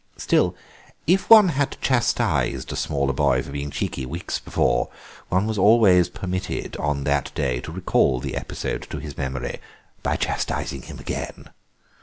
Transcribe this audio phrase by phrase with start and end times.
[0.17, 0.55] Still,
[1.05, 4.89] if one had chastised a smaller boy for being cheeky weeks before,
[5.29, 9.61] one was always permitted on that day to recall the episode to his memory
[10.01, 11.51] by chastising him again.